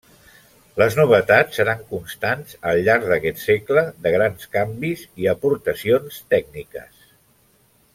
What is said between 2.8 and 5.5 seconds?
llarg d'aquest segle de grans canvis i